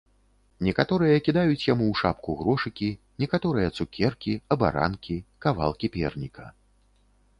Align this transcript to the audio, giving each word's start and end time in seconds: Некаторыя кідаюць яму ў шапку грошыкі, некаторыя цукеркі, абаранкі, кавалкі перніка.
Некаторыя 0.67 1.17
кідаюць 1.25 1.67
яму 1.73 1.85
ў 1.89 1.93
шапку 2.01 2.35
грошыкі, 2.39 2.89
некаторыя 3.25 3.67
цукеркі, 3.77 4.33
абаранкі, 4.57 5.21
кавалкі 5.47 5.87
перніка. 5.99 6.45